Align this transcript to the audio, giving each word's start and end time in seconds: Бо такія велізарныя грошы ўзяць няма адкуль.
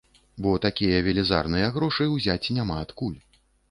Бо 0.45 0.53
такія 0.63 1.03
велізарныя 1.09 1.71
грошы 1.79 2.11
ўзяць 2.17 2.53
няма 2.61 2.85
адкуль. 2.89 3.19